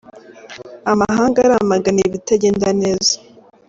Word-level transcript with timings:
Amahanga 0.91 1.37
aramagana 1.41 1.99
ibitajyenda 2.07 2.67
neza 2.81 3.13